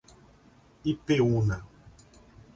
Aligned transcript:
Ipeúna 0.91 1.57